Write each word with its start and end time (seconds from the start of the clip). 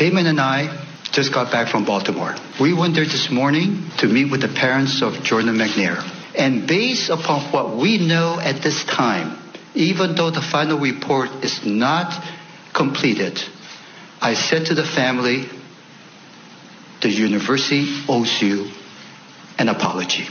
Damon 0.00 0.26
and 0.26 0.40
I 0.40 0.82
just 1.12 1.30
got 1.30 1.52
back 1.52 1.68
from 1.68 1.84
Baltimore. 1.84 2.34
We 2.58 2.72
went 2.72 2.94
there 2.94 3.04
this 3.04 3.28
morning 3.30 3.90
to 3.98 4.06
meet 4.06 4.30
with 4.30 4.40
the 4.40 4.48
parents 4.48 5.02
of 5.02 5.22
Jordan 5.22 5.56
McNair. 5.56 6.00
And 6.34 6.66
based 6.66 7.10
upon 7.10 7.52
what 7.52 7.76
we 7.76 7.98
know 7.98 8.40
at 8.40 8.62
this 8.62 8.82
time, 8.84 9.36
even 9.74 10.14
though 10.14 10.30
the 10.30 10.40
final 10.40 10.78
report 10.78 11.44
is 11.44 11.66
not 11.66 12.24
completed, 12.72 13.44
I 14.22 14.32
said 14.32 14.68
to 14.68 14.74
the 14.74 14.86
family, 14.86 15.44
the 17.02 17.10
university 17.10 18.02
owes 18.08 18.40
you 18.40 18.70
an 19.58 19.68
apology. 19.68 20.28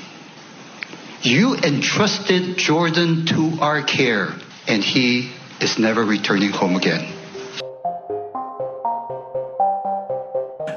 You 1.21 1.53
entrusted 1.53 2.57
Jordan 2.57 3.27
to 3.27 3.59
our 3.61 3.83
care, 3.83 4.33
and 4.67 4.83
he 4.83 5.31
is 5.61 5.77
never 5.77 6.03
returning 6.03 6.49
home 6.49 6.75
again. 6.75 7.18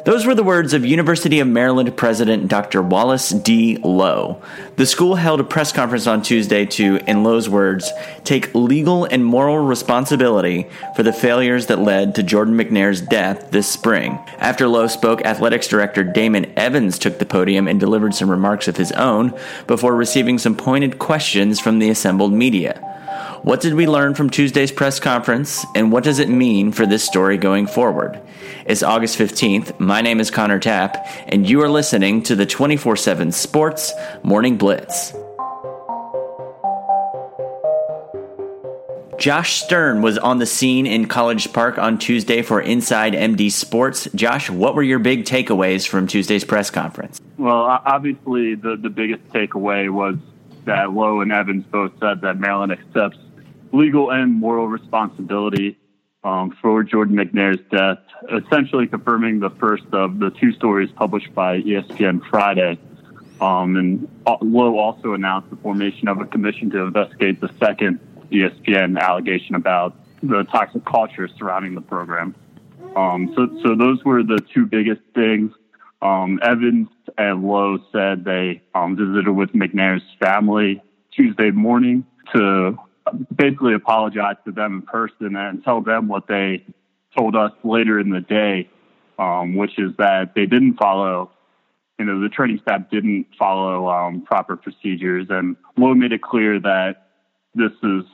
Those 0.04 0.26
were 0.26 0.34
the 0.34 0.42
words 0.42 0.74
of 0.74 0.84
University 0.84 1.38
of 1.38 1.46
Maryland 1.46 1.96
President 1.96 2.48
Dr. 2.48 2.82
Wallace 2.82 3.28
D. 3.28 3.78
Loh. 3.84 4.42
The 4.74 4.84
school 4.84 5.14
held 5.14 5.38
a 5.38 5.44
press 5.44 5.70
conference 5.70 6.08
on 6.08 6.22
Tuesday 6.22 6.66
to, 6.66 6.96
in 7.06 7.22
Loh's 7.22 7.48
words, 7.48 7.88
take 8.24 8.52
legal 8.52 9.04
and 9.04 9.24
moral 9.24 9.58
responsibility 9.58 10.66
for 10.96 11.04
the 11.04 11.12
failures 11.12 11.66
that 11.66 11.78
led 11.78 12.16
to 12.16 12.24
Jordan 12.24 12.56
McNair's 12.56 13.00
death 13.00 13.52
this 13.52 13.70
spring. 13.70 14.18
After 14.38 14.66
Loh 14.66 14.88
spoke, 14.88 15.24
athletics 15.24 15.68
director 15.68 16.02
Damon 16.02 16.52
Evans 16.58 16.98
took 16.98 17.20
the 17.20 17.26
podium 17.26 17.68
and 17.68 17.78
delivered 17.78 18.12
some 18.12 18.28
remarks 18.28 18.66
of 18.66 18.76
his 18.76 18.90
own 18.92 19.32
before 19.68 19.94
receiving 19.94 20.36
some 20.36 20.56
pointed 20.56 20.98
questions 20.98 21.60
from 21.60 21.78
the 21.78 21.90
assembled 21.90 22.32
media. 22.32 22.91
What 23.42 23.60
did 23.60 23.74
we 23.74 23.88
learn 23.88 24.14
from 24.14 24.30
Tuesday's 24.30 24.70
press 24.70 25.00
conference, 25.00 25.66
and 25.74 25.90
what 25.90 26.04
does 26.04 26.20
it 26.20 26.28
mean 26.28 26.70
for 26.70 26.86
this 26.86 27.02
story 27.02 27.36
going 27.36 27.66
forward? 27.66 28.20
It's 28.66 28.84
August 28.84 29.18
15th. 29.18 29.80
My 29.80 30.00
name 30.00 30.20
is 30.20 30.30
Connor 30.30 30.60
Tapp, 30.60 31.04
and 31.26 31.48
you 31.48 31.60
are 31.62 31.68
listening 31.68 32.22
to 32.22 32.36
the 32.36 32.46
24 32.46 32.94
7 32.94 33.32
Sports 33.32 33.92
Morning 34.22 34.56
Blitz. 34.56 35.12
Josh 39.18 39.54
Stirn 39.54 40.02
was 40.02 40.18
on 40.18 40.38
the 40.38 40.46
scene 40.46 40.86
in 40.86 41.08
College 41.08 41.52
Park 41.52 41.78
on 41.78 41.98
Tuesday 41.98 42.42
for 42.42 42.60
Inside 42.60 43.14
MD 43.14 43.50
Sports. 43.50 44.06
Josh, 44.14 44.50
what 44.50 44.76
were 44.76 44.84
your 44.84 45.00
big 45.00 45.24
takeaways 45.24 45.84
from 45.84 46.06
Tuesday's 46.06 46.44
press 46.44 46.70
conference? 46.70 47.20
Well, 47.38 47.64
obviously, 47.84 48.54
the, 48.54 48.76
the 48.76 48.88
biggest 48.88 49.24
takeaway 49.30 49.90
was 49.90 50.14
that 50.64 50.92
Loh 50.92 51.22
and 51.22 51.32
Evans 51.32 51.64
both 51.64 51.90
said 51.98 52.20
that 52.20 52.38
Maryland 52.38 52.70
accepts 52.70 53.18
legal 53.72 54.10
and 54.10 54.32
moral 54.32 54.68
responsibility 54.68 55.78
um, 56.24 56.56
for 56.62 56.82
Jordan 56.84 57.16
McNair's 57.16 57.60
death, 57.70 57.98
essentially 58.44 58.86
confirming 58.86 59.40
the 59.40 59.50
first 59.50 59.84
of 59.92 60.18
the 60.18 60.30
two 60.30 60.52
stories 60.52 60.90
published 60.94 61.34
by 61.34 61.60
ESPN 61.62 62.20
Friday. 62.30 62.78
Um, 63.40 63.76
and 63.76 64.08
Loh 64.40 64.78
also 64.78 65.14
announced 65.14 65.50
the 65.50 65.56
formation 65.56 66.06
of 66.06 66.20
a 66.20 66.26
commission 66.26 66.70
to 66.70 66.78
investigate 66.82 67.40
the 67.40 67.50
second 67.58 67.98
ESPN 68.30 69.00
allegation 69.00 69.56
about 69.56 69.96
the 70.22 70.44
toxic 70.44 70.84
culture 70.84 71.28
surrounding 71.36 71.74
the 71.74 71.80
program. 71.80 72.36
Um, 72.94 73.32
so, 73.34 73.48
so 73.62 73.74
those 73.74 74.04
were 74.04 74.22
the 74.22 74.38
two 74.54 74.66
biggest 74.66 75.00
things. 75.14 75.52
Um, 76.02 76.38
Evans 76.42 76.88
and 77.18 77.42
Loh 77.42 77.78
said 77.90 78.24
they 78.24 78.62
um, 78.74 78.96
visited 78.96 79.30
with 79.30 79.52
McNair's 79.52 80.02
family 80.20 80.82
Tuesday 81.10 81.50
morning 81.50 82.04
to 82.34 82.78
basically 83.34 83.74
apologize 83.74 84.36
to 84.44 84.52
them 84.52 84.76
in 84.76 84.82
person 84.82 85.36
and 85.36 85.62
tell 85.64 85.80
them 85.80 86.08
what 86.08 86.26
they 86.26 86.64
told 87.16 87.36
us 87.36 87.52
later 87.64 87.98
in 87.98 88.10
the 88.10 88.20
day, 88.20 88.68
um, 89.18 89.54
which 89.56 89.78
is 89.78 89.92
that 89.98 90.34
they 90.34 90.46
didn't 90.46 90.74
follow, 90.74 91.30
you 91.98 92.04
know, 92.04 92.20
the 92.20 92.28
training 92.28 92.58
staff 92.62 92.82
didn't 92.90 93.26
follow 93.38 93.88
um, 93.88 94.22
proper 94.22 94.56
procedures. 94.56 95.26
And 95.30 95.56
Loh 95.76 95.94
made 95.94 96.12
it 96.12 96.22
clear 96.22 96.60
that 96.60 97.08
this 97.54 97.72
is, 97.82 98.04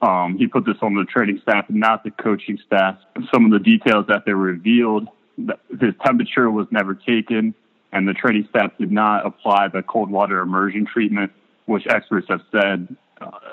um, 0.00 0.36
he 0.38 0.46
put 0.46 0.66
this 0.66 0.76
on 0.82 0.94
the 0.94 1.04
training 1.04 1.40
staff 1.42 1.66
and 1.68 1.78
not 1.78 2.04
the 2.04 2.10
coaching 2.10 2.58
staff. 2.66 2.98
Some 3.32 3.44
of 3.46 3.52
the 3.52 3.60
details 3.60 4.06
that 4.08 4.24
they 4.26 4.32
revealed, 4.32 5.08
his 5.36 5.94
temperature 6.04 6.50
was 6.50 6.66
never 6.70 6.94
taken, 6.94 7.54
and 7.92 8.08
the 8.08 8.14
training 8.14 8.46
staff 8.50 8.72
did 8.78 8.90
not 8.90 9.24
apply 9.24 9.68
the 9.68 9.82
cold 9.82 10.10
water 10.10 10.40
immersion 10.40 10.84
treatment, 10.84 11.32
which 11.66 11.86
experts 11.86 12.26
have 12.28 12.42
said 12.50 12.96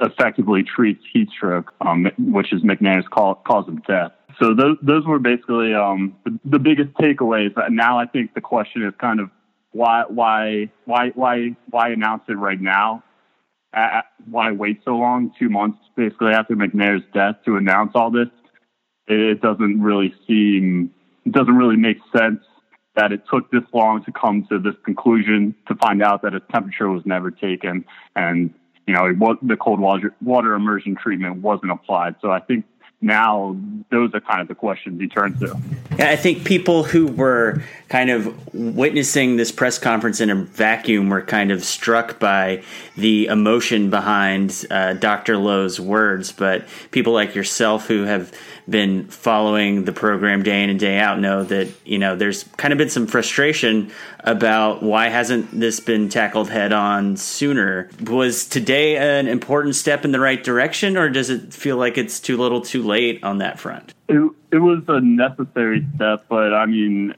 effectively 0.01 0.63
treats 0.63 1.03
heat 1.11 1.29
stroke, 1.35 1.73
um, 1.81 2.07
which 2.17 2.51
is 2.53 2.61
McNair's 2.61 3.07
cause 3.09 3.67
of 3.67 3.85
death. 3.85 4.11
So 4.39 4.53
those 4.53 4.77
those 4.81 5.05
were 5.05 5.19
basically 5.19 5.73
um, 5.73 6.15
the, 6.25 6.39
the 6.45 6.59
biggest 6.59 6.93
takeaways. 6.93 7.51
Now 7.69 7.99
I 7.99 8.05
think 8.05 8.33
the 8.33 8.41
question 8.41 8.83
is 8.83 8.93
kind 8.99 9.19
of 9.19 9.29
why 9.71 10.03
why 10.07 10.71
why 10.85 11.09
why 11.15 11.55
why 11.69 11.89
announce 11.89 12.23
it 12.27 12.33
right 12.33 12.59
now? 12.59 13.03
Uh, 13.73 14.01
why 14.29 14.51
wait 14.51 14.81
so 14.83 14.91
long? 14.91 15.31
Two 15.37 15.49
months 15.49 15.79
basically 15.95 16.31
after 16.33 16.55
McNair's 16.55 17.03
death 17.13 17.35
to 17.45 17.57
announce 17.57 17.91
all 17.95 18.11
this. 18.11 18.27
It 19.07 19.41
doesn't 19.41 19.81
really 19.81 20.13
seem 20.27 20.91
it 21.25 21.33
doesn't 21.33 21.55
really 21.55 21.77
make 21.77 21.97
sense 22.15 22.39
that 22.95 23.11
it 23.11 23.21
took 23.31 23.49
this 23.51 23.63
long 23.73 24.03
to 24.03 24.11
come 24.11 24.45
to 24.49 24.59
this 24.59 24.75
conclusion 24.83 25.55
to 25.67 25.75
find 25.75 26.03
out 26.03 26.21
that 26.23 26.33
his 26.33 26.41
temperature 26.51 26.89
was 26.89 27.03
never 27.05 27.31
taken 27.31 27.85
and 28.15 28.53
you 28.91 28.97
know, 28.97 29.13
what 29.13 29.37
the 29.41 29.55
cold 29.55 29.79
water 29.79 30.13
water 30.21 30.53
immersion 30.53 30.97
treatment 30.97 31.37
wasn't 31.37 31.71
applied. 31.71 32.15
So 32.21 32.29
I 32.29 32.41
think 32.41 32.65
now 32.99 33.55
those 33.89 34.13
are 34.13 34.19
kind 34.19 34.41
of 34.41 34.49
the 34.49 34.55
questions 34.55 34.99
you 34.99 35.07
turn 35.07 35.39
to. 35.39 35.57
I 35.91 36.17
think 36.17 36.43
people 36.43 36.83
who 36.83 37.07
were 37.07 37.63
kind 37.91 38.09
of 38.09 38.53
witnessing 38.53 39.35
this 39.35 39.51
press 39.51 39.77
conference 39.77 40.21
in 40.21 40.29
a 40.29 40.35
vacuum 40.35 41.09
were 41.09 41.21
kind 41.21 41.51
of 41.51 41.61
struck 41.61 42.17
by 42.19 42.63
the 42.95 43.25
emotion 43.25 43.89
behind 43.89 44.65
uh, 44.71 44.93
Dr. 44.93 45.35
Loh's 45.35 45.77
words. 45.77 46.31
But 46.31 46.69
people 46.91 47.11
like 47.11 47.35
yourself 47.35 47.87
who 47.87 48.03
have 48.03 48.31
been 48.69 49.07
following 49.07 49.83
the 49.83 49.91
program 49.91 50.41
day 50.41 50.63
in 50.63 50.69
and 50.69 50.79
day 50.79 50.99
out 50.99 51.19
know 51.19 51.43
that 51.43 51.67
you 51.83 51.97
know 51.97 52.15
there's 52.15 52.43
kind 52.55 52.71
of 52.71 52.77
been 52.77 52.89
some 52.89 53.07
frustration 53.07 53.91
about 54.21 54.81
why 54.81 55.09
hasn't 55.09 55.59
this 55.59 55.81
been 55.81 56.07
tackled 56.07 56.49
head 56.49 56.71
on 56.71 57.17
sooner. 57.17 57.89
Was 58.03 58.45
today 58.45 58.95
an 58.95 59.27
important 59.27 59.75
step 59.75 60.05
in 60.05 60.13
the 60.13 60.19
right 60.21 60.41
direction, 60.41 60.95
or 60.95 61.09
does 61.09 61.29
it 61.29 61.53
feel 61.53 61.75
like 61.75 61.97
it's 61.97 62.21
too 62.21 62.37
little, 62.37 62.61
too 62.61 62.83
late 62.83 63.21
on 63.21 63.39
that 63.39 63.59
front? 63.59 63.93
It, 64.07 64.31
it 64.49 64.59
was 64.59 64.81
a 64.87 65.01
necessary 65.01 65.85
step, 65.95 66.25
but 66.29 66.53
I 66.53 66.65
mean, 66.65 67.15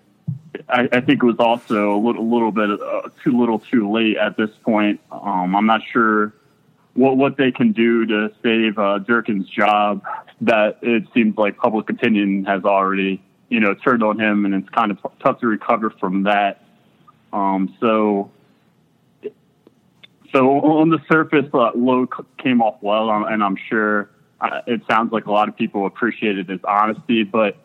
I, 0.69 0.87
I 0.91 1.01
think 1.01 1.23
it 1.23 1.25
was 1.25 1.39
also 1.39 1.95
a 1.95 1.99
little, 1.99 2.29
little 2.29 2.51
bit 2.51 2.69
uh, 2.69 3.09
too 3.23 3.37
little, 3.37 3.59
too 3.59 3.91
late 3.91 4.17
at 4.17 4.37
this 4.37 4.49
point. 4.63 4.99
Um, 5.11 5.55
I'm 5.55 5.65
not 5.65 5.81
sure 5.91 6.33
what 6.93 7.17
what 7.17 7.37
they 7.37 7.51
can 7.51 7.71
do 7.71 8.05
to 8.05 8.31
save 8.43 8.77
uh, 8.77 8.99
Durkin's 8.99 9.47
job. 9.49 10.03
That 10.41 10.79
it 10.81 11.05
seems 11.13 11.37
like 11.37 11.57
public 11.57 11.89
opinion 11.89 12.45
has 12.45 12.63
already, 12.65 13.21
you 13.49 13.59
know, 13.59 13.73
turned 13.73 14.03
on 14.03 14.19
him, 14.19 14.45
and 14.45 14.53
it's 14.53 14.69
kind 14.69 14.91
of 14.91 14.99
tough 15.21 15.39
to 15.39 15.47
recover 15.47 15.89
from 15.89 16.23
that. 16.23 16.63
Um, 17.31 17.75
so, 17.79 18.29
so 20.31 20.49
on 20.59 20.89
the 20.89 20.99
surface, 21.11 21.45
uh, 21.53 21.71
Loh 21.73 22.07
came 22.37 22.61
off 22.61 22.75
well, 22.81 23.09
um, 23.09 23.23
and 23.23 23.43
I'm 23.43 23.57
sure 23.69 24.09
uh, 24.39 24.61
it 24.67 24.81
sounds 24.87 25.11
like 25.11 25.25
a 25.25 25.31
lot 25.31 25.49
of 25.49 25.57
people 25.57 25.87
appreciated 25.87 26.49
his 26.49 26.59
honesty, 26.63 27.23
but 27.23 27.57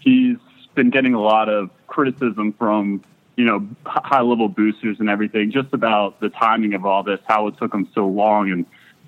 he's 0.00 0.38
been 0.74 0.90
getting 0.90 1.14
a 1.14 1.20
lot 1.20 1.48
of 1.48 1.70
criticism 1.86 2.52
from 2.58 3.02
you 3.36 3.44
know 3.44 3.66
high 3.84 4.20
level 4.20 4.48
boosters 4.48 5.00
and 5.00 5.08
everything 5.08 5.50
just 5.50 5.72
about 5.72 6.20
the 6.20 6.28
timing 6.28 6.74
of 6.74 6.84
all 6.84 7.02
this, 7.02 7.20
how 7.26 7.46
it 7.46 7.56
took 7.58 7.72
them 7.72 7.88
so 7.94 8.06
long, 8.06 8.50
and 8.50 8.66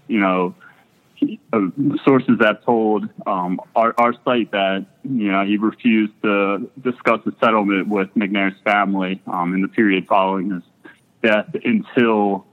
you 0.09 0.21
know 0.21 0.55
uh, 1.53 1.61
sources 2.05 2.39
that 2.41 2.65
told 2.65 3.09
um, 3.27 3.61
our, 3.77 3.95
our 3.99 4.15
site 4.25 4.51
that 4.51 4.87
you 5.03 5.31
know 5.31 5.45
he 5.45 5.57
refused 5.57 6.13
to 6.23 6.71
discuss 6.83 7.21
the 7.25 7.35
settlement 7.41 7.89
with 7.89 8.13
McNair's 8.15 8.61
family 8.63 9.23
um, 9.27 9.55
in 9.55 9.63
the 9.63 9.69
period 9.69 10.07
following 10.07 10.51
his 10.51 10.63
death 11.23 11.55
until 11.65 12.47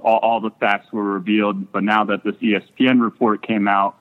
all, 0.00 0.18
all 0.18 0.40
the 0.40 0.50
facts 0.58 0.92
were 0.92 1.04
revealed. 1.04 1.72
But 1.72 1.84
now 1.84 2.04
that 2.04 2.24
this 2.24 2.34
ESPN 2.36 3.00
report 3.00 3.46
came 3.46 3.68
out, 3.68 3.98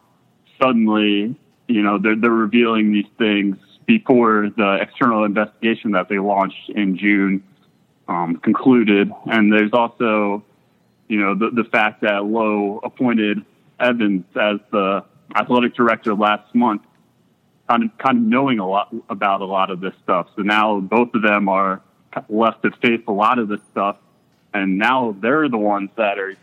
suddenly 0.62 1.36
you 1.68 1.82
know 1.82 1.98
they're 1.98 2.16
they're 2.16 2.30
revealing 2.30 2.94
these 2.94 3.10
things 3.18 3.58
before 3.86 4.50
the 4.56 4.78
external 4.82 5.24
investigation 5.24 5.92
that 5.92 6.10
they 6.10 6.20
launched 6.20 6.70
in 6.70 6.98
June 6.98 7.44
um, 8.08 8.38
concluded. 8.38 9.12
And 9.26 9.52
there's 9.52 9.74
also, 9.74 10.44
you 11.08 11.20
know, 11.20 11.36
the, 11.36 11.52
the 11.52 11.70
fact 11.70 12.02
that 12.02 12.26
Loh 12.26 12.80
appointed 12.84 13.46
Evans 13.80 14.26
as 14.36 14.60
the 14.72 15.04
athletic 15.36 15.76
director 15.76 16.14
last 16.16 16.54
month, 16.56 16.82
kind 17.68 17.84
of, 17.84 17.98
kind 17.98 18.18
of 18.18 18.24
knowing 18.24 18.60
a 18.60 18.68
lot 18.68 18.94
about 19.10 19.42
a 19.42 19.46
lot 19.46 19.70
of 19.70 19.82
this 19.82 19.94
stuff. 20.04 20.28
So 20.36 20.42
now 20.42 20.80
both 20.80 21.14
of 21.14 21.22
them 21.22 21.50
are 21.50 21.82
left 22.30 22.64
to 22.64 22.72
face 22.72 23.02
a 23.08 23.12
lot 23.12 23.40
of 23.40 23.48
this 23.48 23.60
stuff. 23.72 23.98
And 24.54 24.78
now 24.78 25.16
they're 25.20 25.50
the 25.50 25.58
ones 25.58 25.90
that 25.98 26.18
are 26.18 26.36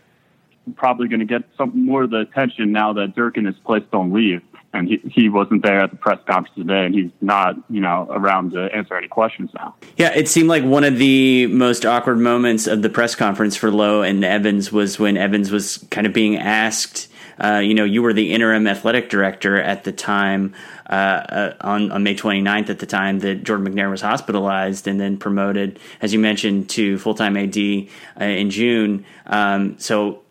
probably 0.75 1.07
going 1.07 1.19
to 1.19 1.25
get 1.25 1.43
some 1.57 1.85
more 1.85 2.03
of 2.03 2.11
the 2.11 2.19
attention 2.19 2.71
now 2.71 2.93
that 2.93 3.15
Durkin 3.15 3.47
is 3.47 3.55
placed 3.65 3.93
on 3.93 4.13
leave. 4.13 4.41
And 4.73 4.87
he, 4.87 4.99
he 5.05 5.29
wasn't 5.29 5.63
there 5.63 5.81
at 5.81 5.91
the 5.91 5.97
press 5.97 6.19
conference 6.25 6.55
today, 6.55 6.85
and 6.85 6.95
he's 6.95 7.11
not, 7.21 7.55
you 7.69 7.79
know, 7.79 8.07
around 8.09 8.51
to 8.51 8.63
answer 8.75 8.95
any 8.95 9.07
questions 9.07 9.51
now. 9.53 9.75
Yeah, 9.97 10.11
it 10.15 10.27
seemed 10.27 10.49
like 10.49 10.63
one 10.63 10.83
of 10.83 10.97
the 10.97 11.45
most 11.47 11.85
awkward 11.85 12.17
moments 12.17 12.65
of 12.65 12.81
the 12.81 12.89
press 12.89 13.13
conference 13.13 13.55
for 13.55 13.71
Loh 13.71 14.01
and 14.01 14.23
Evans 14.23 14.71
was 14.71 14.97
when 14.97 15.15
Evans 15.15 15.51
was 15.51 15.85
kind 15.91 16.07
of 16.07 16.13
being 16.13 16.37
asked. 16.37 17.07
Uh, 17.43 17.61
you 17.63 17.73
know, 17.73 17.83
you 17.83 18.01
were 18.01 18.13
the 18.13 18.33
interim 18.33 18.67
athletic 18.67 19.09
director 19.09 19.61
at 19.61 19.83
the 19.83 19.91
time 19.91 20.53
uh, 20.89 20.93
uh, 20.93 21.55
on, 21.61 21.91
on 21.91 22.03
May 22.03 22.15
29th 22.15 22.69
at 22.69 22.79
the 22.79 22.85
time 22.85 23.19
that 23.19 23.43
Jordan 23.43 23.67
McNair 23.67 23.89
was 23.89 24.01
hospitalized 24.01 24.87
and 24.87 24.99
then 24.99 25.17
promoted, 25.17 25.79
as 26.01 26.13
you 26.13 26.19
mentioned, 26.19 26.69
to 26.71 26.97
full 26.97 27.15
time 27.15 27.37
AD 27.37 27.57
uh, 27.57 28.23
in 28.23 28.49
June. 28.49 29.05
Um, 29.25 29.77
so 29.79 30.22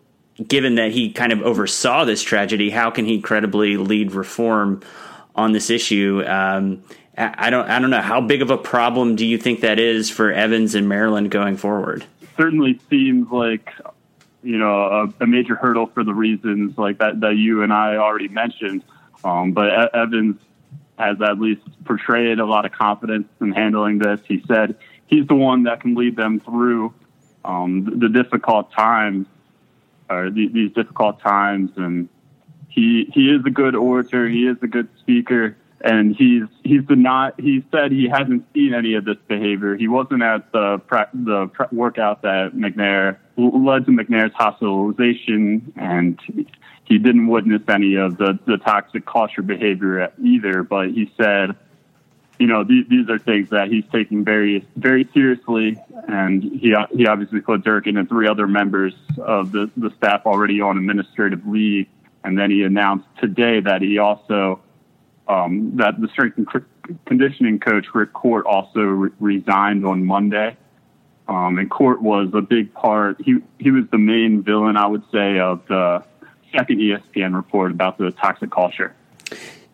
given 0.47 0.75
that 0.75 0.91
he 0.91 1.11
kind 1.11 1.31
of 1.31 1.41
oversaw 1.41 2.05
this 2.05 2.21
tragedy, 2.21 2.69
how 2.69 2.89
can 2.89 3.05
he 3.05 3.21
credibly 3.21 3.77
lead 3.77 4.13
reform 4.13 4.81
on 5.35 5.51
this 5.51 5.69
issue? 5.69 6.23
Um, 6.25 6.83
I 7.17 7.49
don't, 7.49 7.69
I 7.69 7.79
don't 7.79 7.91
know. 7.91 8.01
How 8.01 8.21
big 8.21 8.41
of 8.41 8.49
a 8.49 8.57
problem 8.57 9.15
do 9.15 9.25
you 9.25 9.37
think 9.37 9.61
that 9.61 9.79
is 9.79 10.09
for 10.09 10.31
Evans 10.31 10.73
and 10.73 10.89
Maryland 10.89 11.29
going 11.29 11.57
forward? 11.57 12.05
Certainly 12.35 12.79
seems 12.89 13.29
like 13.29 13.69
you 14.41 14.57
know 14.57 15.13
a, 15.19 15.23
a 15.23 15.27
major 15.27 15.55
hurdle 15.55 15.85
for 15.87 16.03
the 16.03 16.13
reasons 16.13 16.77
like 16.77 16.97
that 16.97 17.21
that 17.21 17.35
you 17.37 17.61
and 17.61 17.71
I 17.71 17.97
already 17.97 18.29
mentioned. 18.29 18.83
Um, 19.23 19.51
but 19.51 19.93
Evans 19.95 20.37
has 20.97 21.21
at 21.21 21.39
least 21.39 21.61
portrayed 21.85 22.39
a 22.39 22.45
lot 22.45 22.65
of 22.65 22.71
confidence 22.71 23.27
in 23.39 23.51
handling 23.51 23.99
this. 23.99 24.19
He 24.27 24.43
said 24.47 24.75
he's 25.05 25.27
the 25.27 25.35
one 25.35 25.63
that 25.63 25.81
can 25.81 25.93
lead 25.93 26.15
them 26.15 26.39
through 26.39 26.93
um, 27.45 27.85
the, 27.85 28.07
the 28.07 28.09
difficult 28.09 28.71
times 28.71 29.27
the, 30.29 30.49
these 30.51 30.71
difficult 30.73 31.19
times. 31.21 31.71
And 31.75 32.09
he 32.69 33.09
he 33.13 33.29
is 33.29 33.45
a 33.45 33.49
good 33.49 33.75
orator. 33.75 34.27
He 34.27 34.47
is 34.47 34.57
a 34.61 34.67
good 34.67 34.89
speaker. 34.99 35.57
And 35.81 36.15
he's 36.15 36.43
he's 36.63 36.83
not. 36.89 37.39
He 37.39 37.63
said 37.71 37.91
he 37.91 38.07
hasn't 38.07 38.45
seen 38.53 38.73
any 38.73 38.93
of 38.93 39.03
this 39.03 39.17
behavior. 39.27 39.75
He 39.75 39.89
wasn't 39.89 40.23
at 40.23 40.49
the 40.53 40.77
pre, 40.87 41.01
the 41.13 41.47
pre, 41.47 41.65
workout 41.73 42.21
that 42.21 42.51
McNair 42.55 43.17
led 43.35 43.85
to 43.85 43.91
McNair's 43.91 44.33
hospitalization, 44.33 45.73
and 45.75 46.17
he 46.85 46.97
didn't 46.97 47.27
witness 47.27 47.63
any 47.67 47.95
of 47.95 48.17
the 48.17 48.39
the 48.45 48.57
toxic 48.57 49.05
culture 49.05 49.41
behavior 49.41 50.09
either. 50.23 50.63
But 50.63 50.91
he 50.91 51.11
said 51.17 51.57
you 52.39 52.47
know, 52.47 52.63
these, 52.63 52.85
these 52.89 53.09
are 53.09 53.19
things 53.19 53.49
that 53.49 53.67
he's 53.69 53.85
taking 53.91 54.23
very, 54.25 54.67
very 54.75 55.07
seriously. 55.13 55.81
And 56.07 56.43
he, 56.43 56.75
he 56.91 57.07
obviously 57.07 57.41
put 57.41 57.63
Durkin 57.63 57.97
and 57.97 58.09
three 58.09 58.27
other 58.27 58.47
members 58.47 58.93
of 59.17 59.51
the, 59.51 59.69
the 59.77 59.91
staff 59.97 60.21
already 60.25 60.61
on 60.61 60.77
administrative 60.77 61.45
leave. 61.47 61.87
And 62.23 62.37
then 62.37 62.51
he 62.51 62.63
announced 62.63 63.07
today 63.19 63.59
that 63.61 63.81
he 63.81 63.97
also, 63.97 64.61
um, 65.27 65.77
that 65.77 65.99
the 65.99 66.07
strength 66.09 66.37
and 66.37 66.47
conditioning 67.05 67.59
coach, 67.59 67.85
Rick 67.93 68.13
Court, 68.13 68.45
also 68.45 68.81
re- 68.81 69.11
resigned 69.19 69.85
on 69.85 70.05
Monday. 70.05 70.57
Um, 71.27 71.57
and 71.57 71.69
Court 71.69 72.01
was 72.01 72.29
a 72.33 72.41
big 72.41 72.73
part. 72.73 73.21
He, 73.21 73.37
he 73.59 73.71
was 73.71 73.85
the 73.91 73.97
main 73.97 74.43
villain, 74.43 74.75
I 74.75 74.87
would 74.87 75.03
say, 75.11 75.39
of 75.39 75.65
the 75.67 76.03
second 76.51 76.79
ESPN 76.79 77.35
report 77.35 77.71
about 77.71 77.97
the 77.97 78.11
toxic 78.11 78.51
culture. 78.51 78.95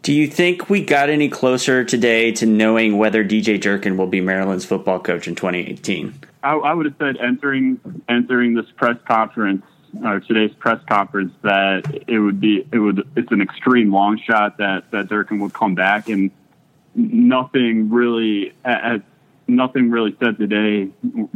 Do 0.10 0.16
you 0.16 0.26
think 0.26 0.72
we 0.72 0.84
got 0.84 1.12
any 1.12 1.30
closer 1.30 1.86
today 1.86 2.32
to 2.32 2.48
knowing 2.48 2.98
whether 2.98 3.24
DJ 3.24 3.62
Durkin 3.62 3.96
will 3.96 4.08
be 4.08 4.22
Maryland's 4.22 4.66
football 4.66 5.00
coach 5.00 5.28
in 5.28 5.36
2018? 5.36 6.16
I, 6.42 6.54
I 6.54 6.74
would 6.74 6.88
have 6.88 6.96
said 6.98 7.18
entering 7.18 7.80
entering 8.10 8.56
this 8.56 8.66
press 8.76 8.98
conference 9.08 9.64
or 10.04 10.20
today's 10.20 10.50
press 10.58 10.82
conference 10.90 11.32
that 11.44 12.06
it 12.08 12.18
would 12.18 12.42
be 12.42 12.68
it 12.72 12.80
would 12.80 13.08
it's 13.16 13.32
an 13.32 13.40
extreme 13.40 13.94
long 13.94 14.18
shot 14.18 14.58
that 14.58 14.90
that 14.90 15.10
Durkin 15.10 15.38
would 15.42 15.54
come 15.54 15.76
back 15.76 16.10
and 16.10 16.32
nothing 16.96 17.92
really 17.92 18.56
as 18.66 19.02
nothing 19.48 19.92
really 19.92 20.18
said 20.20 20.40
today 20.40 20.90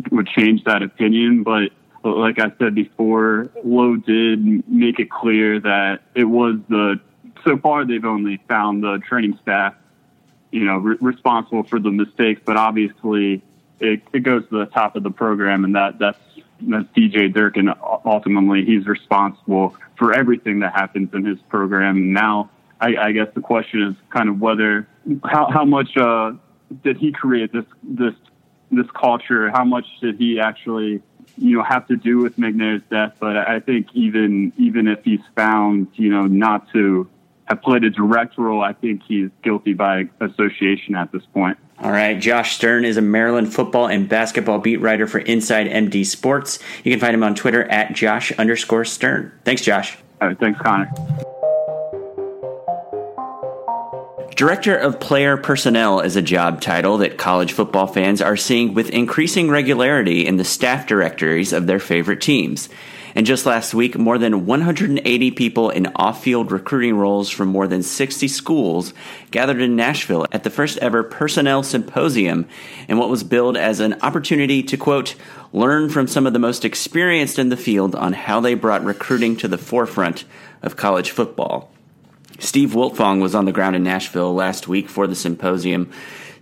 would 0.09 0.27
change 0.29 0.63
that 0.63 0.81
opinion 0.81 1.43
but 1.43 1.69
like 2.03 2.39
I 2.39 2.51
said 2.57 2.73
before 2.73 3.51
Loh 3.63 3.97
did 3.97 4.67
make 4.67 4.99
it 4.99 5.11
clear 5.11 5.59
that 5.59 6.01
it 6.15 6.25
was 6.25 6.55
the 6.69 6.99
so 7.43 7.57
far 7.57 7.85
they've 7.85 8.05
only 8.05 8.41
found 8.47 8.83
the 8.83 8.99
training 9.07 9.37
staff, 9.41 9.75
you 10.51 10.65
know, 10.65 10.77
re- 10.77 10.97
responsible 11.01 11.63
for 11.63 11.79
the 11.79 11.91
mistakes, 11.91 12.41
but 12.45 12.57
obviously 12.57 13.41
it, 13.79 14.01
it 14.13 14.19
goes 14.21 14.47
to 14.49 14.59
the 14.59 14.65
top 14.65 14.95
of 14.95 15.03
the 15.03 15.11
program, 15.11 15.65
and 15.65 15.75
that 15.75 15.99
that's 15.99 16.19
that's 16.61 16.85
DJ 16.95 17.33
Durkin. 17.33 17.69
Ultimately, 18.05 18.65
he's 18.65 18.85
responsible 18.87 19.75
for 19.97 20.13
everything 20.13 20.59
that 20.59 20.73
happens 20.73 21.13
in 21.13 21.25
his 21.25 21.39
program. 21.49 22.13
Now, 22.13 22.49
I, 22.79 22.95
I 22.95 23.11
guess 23.11 23.27
the 23.33 23.41
question 23.41 23.83
is 23.83 23.95
kind 24.09 24.29
of 24.29 24.39
whether 24.39 24.87
how 25.23 25.49
how 25.51 25.65
much 25.65 25.97
uh, 25.97 26.33
did 26.83 26.97
he 26.97 27.11
create 27.11 27.51
this 27.51 27.65
this 27.83 28.13
this 28.71 28.87
culture? 28.91 29.49
How 29.49 29.65
much 29.65 29.85
did 30.01 30.17
he 30.17 30.39
actually 30.39 31.01
you 31.37 31.57
know 31.57 31.63
have 31.63 31.87
to 31.87 31.97
do 31.97 32.19
with 32.19 32.37
McNair's 32.37 32.83
death? 32.89 33.15
But 33.19 33.37
I 33.37 33.59
think 33.59 33.87
even 33.93 34.53
even 34.57 34.87
if 34.87 35.03
he's 35.03 35.21
found 35.35 35.87
you 35.95 36.09
know 36.09 36.23
not 36.23 36.71
to 36.73 37.09
have 37.45 37.61
played 37.61 37.83
a 37.83 37.89
direct 37.89 38.37
role. 38.37 38.61
I 38.61 38.73
think 38.73 39.01
he's 39.07 39.29
guilty 39.43 39.73
by 39.73 40.05
association 40.21 40.95
at 40.95 41.11
this 41.11 41.23
point. 41.33 41.57
All 41.79 41.91
right. 41.91 42.19
Josh 42.19 42.55
Stirn 42.55 42.85
is 42.85 42.97
a 42.97 43.01
Maryland 43.01 43.53
football 43.53 43.87
and 43.87 44.07
basketball 44.07 44.59
beat 44.59 44.77
writer 44.77 45.07
for 45.07 45.19
Inside 45.19 45.67
MD 45.67 46.05
Sports. 46.05 46.59
You 46.83 46.91
can 46.91 46.99
find 46.99 47.13
him 47.13 47.23
on 47.23 47.35
Twitter 47.35 47.63
at 47.65 47.93
Josh 47.93 48.31
underscore 48.33 48.85
Stirn. 48.85 49.31
Thanks, 49.43 49.61
Josh. 49.61 49.97
All 50.21 50.29
right. 50.29 50.39
Thanks, 50.39 50.59
Connor. 50.61 50.89
Director 54.35 54.75
of 54.75 54.99
Player 54.99 55.37
Personnel 55.37 55.99
is 55.99 56.15
a 56.15 56.21
job 56.21 56.59
title 56.59 56.97
that 56.97 57.17
college 57.17 57.53
football 57.53 57.85
fans 57.85 58.19
are 58.21 58.35
seeing 58.35 58.73
with 58.73 58.89
increasing 58.89 59.49
regularity 59.49 60.25
in 60.25 60.37
the 60.37 60.43
staff 60.43 60.87
directories 60.87 61.53
of 61.53 61.67
their 61.67 61.79
favorite 61.79 62.19
teams. 62.19 62.67
And 63.15 63.25
just 63.25 63.45
last 63.45 63.73
week, 63.73 63.97
more 63.97 64.17
than 64.17 64.45
180 64.45 65.31
people 65.31 65.69
in 65.69 65.87
off 65.95 66.23
field 66.23 66.51
recruiting 66.51 66.95
roles 66.95 67.29
from 67.29 67.49
more 67.49 67.67
than 67.67 67.83
60 67.83 68.27
schools 68.27 68.93
gathered 69.29 69.61
in 69.61 69.75
Nashville 69.75 70.25
at 70.31 70.43
the 70.43 70.49
first 70.49 70.77
ever 70.79 71.03
personnel 71.03 71.61
symposium 71.63 72.47
in 72.87 72.97
what 72.97 73.09
was 73.09 73.23
billed 73.23 73.55
as 73.55 73.79
an 73.79 73.95
opportunity 74.01 74.63
to, 74.63 74.77
quote, 74.77 75.15
learn 75.51 75.89
from 75.89 76.07
some 76.07 76.25
of 76.25 76.33
the 76.33 76.39
most 76.39 76.65
experienced 76.65 77.37
in 77.37 77.49
the 77.49 77.57
field 77.57 77.93
on 77.95 78.13
how 78.13 78.39
they 78.39 78.55
brought 78.55 78.83
recruiting 78.83 79.35
to 79.37 79.47
the 79.47 79.57
forefront 79.57 80.25
of 80.63 80.75
college 80.75 81.11
football. 81.11 81.69
Steve 82.39 82.71
Wiltfong 82.71 83.21
was 83.21 83.35
on 83.35 83.45
the 83.45 83.51
ground 83.51 83.75
in 83.75 83.83
Nashville 83.83 84.33
last 84.33 84.67
week 84.67 84.89
for 84.89 85.05
the 85.05 85.15
symposium 85.15 85.91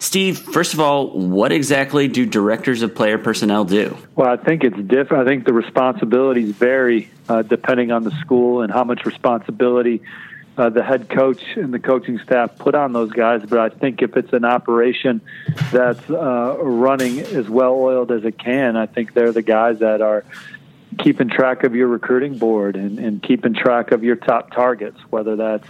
Steve, 0.01 0.39
first 0.39 0.73
of 0.73 0.79
all, 0.79 1.11
what 1.11 1.51
exactly 1.51 2.07
do 2.07 2.25
directors 2.25 2.81
of 2.81 2.95
player 2.95 3.19
personnel 3.19 3.65
do? 3.65 3.95
Well, 4.15 4.29
I 4.29 4.35
think 4.35 4.63
it's 4.63 4.75
different. 4.75 5.27
I 5.27 5.29
think 5.29 5.45
the 5.45 5.53
responsibilities 5.53 6.55
vary 6.55 7.11
uh, 7.29 7.43
depending 7.43 7.91
on 7.91 8.03
the 8.03 8.09
school 8.19 8.63
and 8.63 8.73
how 8.73 8.83
much 8.83 9.05
responsibility 9.05 10.01
uh, 10.57 10.69
the 10.69 10.81
head 10.83 11.07
coach 11.07 11.43
and 11.55 11.71
the 11.71 11.77
coaching 11.77 12.17
staff 12.17 12.57
put 12.57 12.73
on 12.73 12.93
those 12.93 13.11
guys. 13.11 13.43
But 13.47 13.59
I 13.59 13.69
think 13.69 14.01
if 14.01 14.17
it's 14.17 14.33
an 14.33 14.43
operation 14.43 15.21
that's 15.71 16.09
uh, 16.09 16.57
running 16.59 17.19
as 17.19 17.47
well 17.47 17.75
oiled 17.75 18.11
as 18.11 18.25
it 18.25 18.39
can, 18.39 18.75
I 18.75 18.87
think 18.87 19.13
they're 19.13 19.31
the 19.31 19.43
guys 19.43 19.79
that 19.79 20.01
are 20.01 20.25
keeping 20.97 21.29
track 21.29 21.63
of 21.63 21.75
your 21.75 21.87
recruiting 21.87 22.39
board 22.39 22.75
and, 22.75 22.97
and 22.97 23.21
keeping 23.21 23.53
track 23.53 23.91
of 23.91 24.03
your 24.03 24.15
top 24.15 24.49
targets, 24.49 24.99
whether 25.11 25.35
that's 25.35 25.67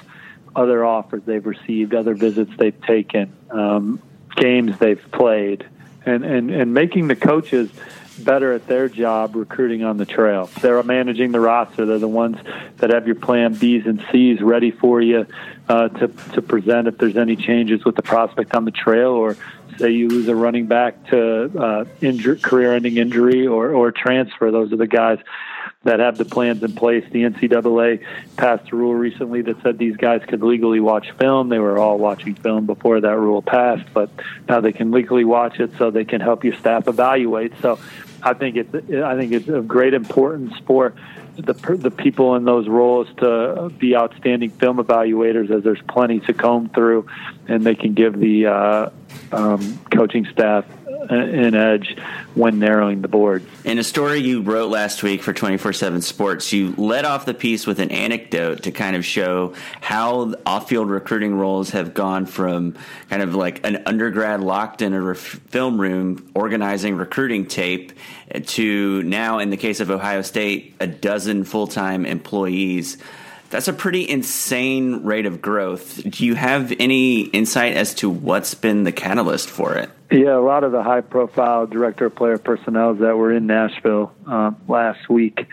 other 0.55 0.85
offers 0.85 1.21
they've 1.25 1.45
received, 1.45 1.93
other 1.93 2.13
visits 2.13 2.51
they've 2.57 2.81
taken, 2.83 3.35
um, 3.49 4.01
games 4.35 4.77
they've 4.79 5.03
played, 5.11 5.65
and, 6.05 6.23
and, 6.23 6.51
and 6.51 6.73
making 6.73 7.07
the 7.07 7.15
coaches 7.15 7.69
better 8.19 8.53
at 8.53 8.67
their 8.67 8.87
job 8.89 9.35
recruiting 9.35 9.83
on 9.83 9.97
the 9.97 10.05
trail. 10.05 10.49
They're 10.61 10.81
managing 10.83 11.31
the 11.31 11.39
roster. 11.39 11.85
They're 11.85 11.97
the 11.97 12.07
ones 12.07 12.37
that 12.77 12.91
have 12.91 13.07
your 13.07 13.15
plan 13.15 13.55
Bs 13.55 13.85
and 13.85 14.03
Cs 14.11 14.41
ready 14.41 14.71
for 14.71 15.01
you 15.01 15.25
uh, 15.67 15.89
to 15.89 16.07
to 16.33 16.41
present 16.41 16.87
if 16.87 16.97
there's 16.97 17.17
any 17.17 17.35
changes 17.35 17.83
with 17.85 17.95
the 17.95 18.01
prospect 18.01 18.53
on 18.53 18.65
the 18.65 18.71
trail, 18.71 19.11
or 19.11 19.37
say 19.77 19.91
you 19.91 20.07
lose 20.07 20.27
a 20.27 20.35
running 20.35 20.67
back 20.67 21.07
to 21.07 21.51
uh, 21.57 21.85
career-ending 22.41 22.97
injury 22.97 23.47
or 23.47 23.73
or 23.73 23.91
transfer. 23.91 24.51
Those 24.51 24.71
are 24.73 24.77
the 24.77 24.87
guys 24.87 25.19
that 25.83 25.99
have 25.99 26.17
the 26.17 26.25
plans 26.25 26.61
in 26.63 26.73
place. 26.73 27.03
The 27.11 27.23
NCAA 27.23 28.05
passed 28.37 28.71
a 28.71 28.75
rule 28.75 28.93
recently 28.93 29.41
that 29.41 29.61
said 29.63 29.77
these 29.77 29.97
guys 29.97 30.21
could 30.27 30.43
legally 30.43 30.79
watch 30.79 31.11
film. 31.11 31.49
They 31.49 31.59
were 31.59 31.79
all 31.79 31.97
watching 31.97 32.35
film 32.35 32.65
before 32.65 33.01
that 33.01 33.17
rule 33.17 33.41
passed, 33.41 33.91
but 33.93 34.09
now 34.47 34.61
they 34.61 34.73
can 34.73 34.91
legally 34.91 35.25
watch 35.25 35.59
it 35.59 35.71
so 35.77 35.89
they 35.89 36.05
can 36.05 36.21
help 36.21 36.43
your 36.43 36.55
staff 36.55 36.87
evaluate. 36.87 37.53
So 37.61 37.79
I 38.21 38.33
think 38.33 38.57
it's 38.57 38.73
I 38.93 39.15
think 39.15 39.31
it's 39.31 39.47
of 39.47 39.67
great 39.67 39.93
importance 39.93 40.53
for 40.65 40.93
the 41.35 41.53
the 41.53 41.91
people 41.91 42.35
in 42.35 42.45
those 42.45 42.67
roles 42.67 43.07
to 43.17 43.71
be 43.77 43.95
outstanding 43.95 44.49
film 44.51 44.77
evaluators, 44.77 45.49
as 45.49 45.63
there's 45.63 45.81
plenty 45.87 46.19
to 46.21 46.33
comb 46.33 46.69
through, 46.69 47.07
and 47.47 47.63
they 47.63 47.75
can 47.75 47.93
give 47.93 48.19
the 48.19 48.47
uh, 48.47 48.89
um, 49.31 49.79
coaching 49.91 50.25
staff 50.25 50.65
Uh, 51.09 51.15
an 51.15 51.55
edge 51.55 51.97
when 52.35 52.59
narrowing 52.59 53.01
the 53.01 53.07
board. 53.07 53.43
In 53.63 53.79
a 53.79 53.83
story 53.83 54.19
you 54.19 54.43
wrote 54.43 54.69
last 54.69 55.01
week 55.01 55.23
for 55.23 55.33
24 55.33 55.73
7 55.73 55.99
Sports, 55.99 56.53
you 56.53 56.75
led 56.77 57.05
off 57.05 57.25
the 57.25 57.33
piece 57.33 57.65
with 57.65 57.79
an 57.79 57.89
anecdote 57.89 58.63
to 58.63 58.71
kind 58.71 58.95
of 58.95 59.03
show 59.03 59.55
how 59.79 60.35
off 60.45 60.69
field 60.69 60.91
recruiting 60.91 61.33
roles 61.33 61.71
have 61.71 61.95
gone 61.95 62.27
from 62.27 62.75
kind 63.09 63.23
of 63.23 63.33
like 63.33 63.65
an 63.65 63.81
undergrad 63.87 64.41
locked 64.41 64.83
in 64.83 64.93
a 64.93 65.15
film 65.15 65.81
room 65.81 66.29
organizing 66.35 66.95
recruiting 66.95 67.47
tape 67.47 67.93
to 68.45 69.01
now, 69.01 69.39
in 69.39 69.49
the 69.49 69.57
case 69.57 69.79
of 69.79 69.89
Ohio 69.89 70.21
State, 70.21 70.75
a 70.79 70.85
dozen 70.85 71.45
full 71.45 71.65
time 71.65 72.05
employees. 72.05 72.99
That's 73.49 73.67
a 73.67 73.73
pretty 73.73 74.07
insane 74.07 75.03
rate 75.03 75.25
of 75.25 75.41
growth. 75.41 76.01
Do 76.09 76.25
you 76.25 76.35
have 76.35 76.71
any 76.79 77.21
insight 77.21 77.75
as 77.75 77.95
to 77.95 78.09
what's 78.09 78.53
been 78.53 78.83
the 78.83 78.91
catalyst 78.91 79.49
for 79.49 79.75
it? 79.75 79.89
Yeah, 80.11 80.37
a 80.37 80.43
lot 80.43 80.65
of 80.65 80.73
the 80.73 80.83
high 80.83 81.01
profile 81.01 81.67
director 81.67 82.09
player 82.09 82.37
personnel 82.37 82.95
that 82.95 83.17
were 83.17 83.31
in 83.31 83.47
Nashville 83.47 84.13
um, 84.25 84.61
last 84.67 85.07
week 85.09 85.47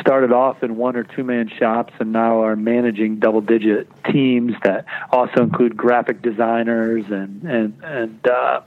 started 0.00 0.32
off 0.32 0.62
in 0.62 0.76
one 0.76 0.96
or 0.96 1.04
two 1.04 1.24
man 1.24 1.48
shops 1.48 1.92
and 1.98 2.12
now 2.12 2.42
are 2.42 2.56
managing 2.56 3.18
double 3.18 3.40
digit 3.40 3.88
teams 4.04 4.52
that 4.62 4.84
also 5.10 5.42
include 5.42 5.76
graphic 5.76 6.22
designers 6.22 7.04
and 7.10 7.42
and 7.42 7.74
and 7.82 8.26
uh, 8.26 8.60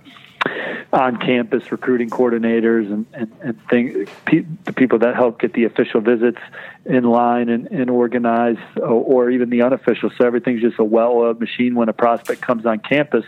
on 0.92 1.18
campus 1.18 1.72
recruiting 1.72 2.10
coordinators 2.10 2.92
and, 2.92 3.06
and, 3.14 3.32
and 3.42 3.68
thing, 3.68 4.08
pe- 4.26 4.46
the 4.66 4.74
people 4.74 5.00
that 5.00 5.16
help 5.16 5.40
get 5.40 5.54
the 5.54 5.66
official 5.66 6.02
visits 6.02 6.40
in 6.86 7.04
line 7.04 7.50
and, 7.50 7.68
and 7.68 7.90
organized, 7.90 8.60
or, 8.78 8.88
or 8.88 9.30
even 9.30 9.50
the 9.50 9.62
unofficial. 9.62 10.10
So 10.18 10.26
everything's 10.26 10.62
just 10.62 10.80
a 10.80 10.84
well 10.84 11.12
oiled 11.12 11.40
machine 11.40 11.76
when 11.76 11.90
a 11.90 11.94
prospect 11.94 12.42
comes 12.42 12.66
on 12.66 12.80
campus. 12.80 13.26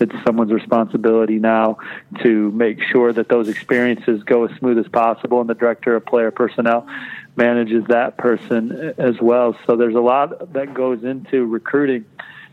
It's 0.00 0.14
someone's 0.24 0.52
responsibility 0.52 1.38
now 1.38 1.78
to 2.22 2.50
make 2.50 2.82
sure 2.82 3.12
that 3.12 3.28
those 3.28 3.48
experiences 3.48 4.24
go 4.24 4.44
as 4.46 4.58
smooth 4.58 4.78
as 4.78 4.88
possible, 4.88 5.40
and 5.40 5.48
the 5.48 5.54
director 5.54 5.94
of 5.94 6.04
player 6.04 6.32
personnel 6.32 6.88
manages 7.36 7.84
that 7.88 8.16
person 8.16 8.94
as 8.98 9.20
well. 9.20 9.56
So 9.66 9.76
there's 9.76 9.94
a 9.94 10.00
lot 10.00 10.52
that 10.54 10.74
goes 10.74 11.04
into 11.04 11.44
recruiting 11.46 12.06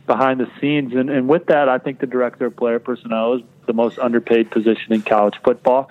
behind 0.08 0.40
the 0.40 0.52
scenes. 0.60 0.94
And, 0.94 1.10
and 1.10 1.28
with 1.28 1.48
that, 1.48 1.70
I 1.70 1.78
think 1.78 2.00
the 2.00 2.08
director 2.08 2.48
of 2.48 2.56
player 2.56 2.80
personnel 2.80 3.36
is 3.36 3.42
the 3.72 3.78
most 3.78 3.98
underpaid 4.00 4.52
position 4.52 4.92
in 4.92 5.02
college 5.02 5.36
football. 5.46 5.90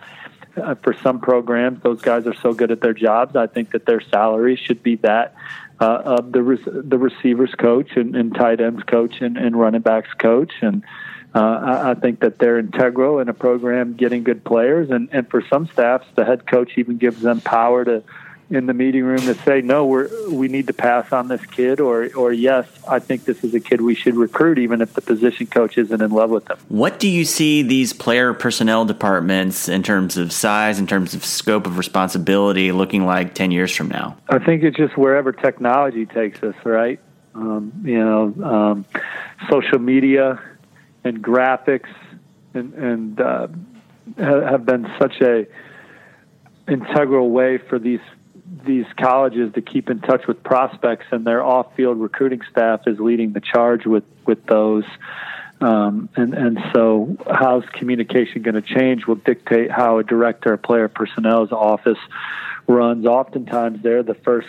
Uh, 0.55 0.75
for 0.75 0.93
some 0.93 1.19
programs, 1.21 1.83
those 1.83 2.03
guys 2.03 2.27
are 2.27 2.35
so 2.35 2.53
good 2.53 2.71
at 2.71 2.81
their 2.83 2.93
jobs. 2.93 3.37
I 3.37 3.47
think 3.47 3.71
that 3.71 3.87
their 3.87 4.03
salary 4.03 4.57
should 4.57 4.83
be 4.83 4.97
that 4.97 5.35
uh, 5.81 6.17
of 6.17 6.33
the 6.33 6.43
re- 6.43 6.65
the 6.67 6.99
receivers 6.99 7.55
coach 7.55 7.97
and, 7.97 8.15
and 8.15 8.35
tight 8.35 8.61
ends 8.61 8.83
coach 8.83 9.23
and, 9.23 9.39
and 9.39 9.59
running 9.59 9.81
backs 9.81 10.13
coach. 10.19 10.53
And 10.61 10.83
uh, 11.35 11.39
I, 11.39 11.91
I 11.93 11.95
think 11.95 12.21
that 12.21 12.39
they're 12.39 12.59
integral 12.59 13.21
in 13.21 13.29
a 13.31 13.33
program 13.33 13.95
getting 13.95 14.25
good 14.25 14.45
players. 14.45 14.91
And, 14.91 15.09
and 15.13 15.31
for 15.31 15.43
some 15.49 15.67
staffs, 15.69 16.07
the 16.17 16.25
head 16.25 16.47
coach 16.47 16.73
even 16.77 16.99
gives 16.99 17.23
them 17.23 17.41
power 17.41 17.85
to 17.85 18.03
in 18.51 18.67
the 18.67 18.75
meeting 18.75 19.05
room 19.05 19.21
to 19.21 19.35
say 19.35 19.61
no 19.61 19.87
we're 19.87 20.09
we 20.29 20.49
need 20.49 20.67
to 20.67 20.73
pass 20.73 21.13
on 21.13 21.29
this 21.29 21.45
kid 21.47 21.79
or 21.79 22.13
or 22.15 22.33
yes 22.33 22.67
I 22.89 22.99
think 22.99 23.25
this 23.25 23.45
is 23.45 23.55
a 23.55 23.61
kid 23.61 23.81
we 23.81 23.95
should 23.95 24.17
recruit 24.17 24.59
even 24.59 24.83
if 24.83 24.93
the 24.95 25.01
position 25.01 25.47
coach 25.47 25.79
isn't 25.79 26.03
in 26.03 26.11
love 26.11 26.31
with 26.31 26.47
them. 26.47 26.59
What 26.69 26.99
do 26.99 27.09
you 27.09 27.25
see 27.25 27.63
these 27.63 27.93
player 27.93 28.35
personnel 28.35 28.85
departments 28.85 29.69
in 29.69 29.85
terms 29.85 30.17
of 30.17 30.33
size 30.33 30.79
in 30.81 30.87
terms 30.89 31.15
of 31.15 31.25
scope 31.25 31.67
of 31.67 31.79
responsibility 31.79 32.73
looking 32.73 33.07
like 33.07 33.35
10 33.35 33.53
years 33.53 33.75
from 33.75 33.89
now? 33.89 34.17
I 34.29 34.39
think 34.41 34.65
it's 34.65 34.77
just 34.77 34.97
wherever 34.97 35.33
technology 35.33 36.07
takes 36.07 36.43
us, 36.43 36.57
right? 36.65 36.99
Um, 37.35 37.73
you 37.85 37.99
know, 37.99 38.35
um, 38.45 38.85
social 39.49 39.79
media 39.79 40.41
and 41.05 41.23
graphics 41.23 41.89
and, 42.55 42.75
and 42.75 43.21
uh, 43.21 43.47
have 44.19 44.67
been 44.67 44.91
such 44.99 45.21
a 45.21 45.47
integral 46.69 47.31
way 47.31 47.59
for 47.59 47.79
these 47.79 48.01
these 48.65 48.87
colleges 48.97 49.53
to 49.55 49.63
keep 49.63 49.91
in 49.91 50.01
touch 50.01 50.27
with 50.27 50.43
prospects, 50.43 51.07
and 51.11 51.27
their 51.27 51.43
off-field 51.43 51.99
recruiting 52.01 52.41
staff 52.51 52.87
is 52.87 52.99
leading 52.99 53.33
the 53.33 53.41
charge 53.41 53.87
with 53.87 54.05
with 54.27 54.45
those. 54.47 54.85
Um, 55.61 56.09
and 56.17 56.33
and 56.33 56.59
so, 56.73 57.17
how's 57.31 57.65
communication 57.67 58.43
going 58.43 58.55
to 58.55 58.63
change 58.63 59.07
will 59.07 59.17
dictate 59.17 59.71
how 59.71 59.99
a 59.99 60.05
director 60.05 60.55
of 60.55 60.63
player 60.63 60.89
personnel's 60.89 61.53
office 61.53 61.99
runs. 62.67 63.05
Oftentimes, 63.07 63.83
they're 63.83 64.03
the 64.03 64.15
first 64.15 64.49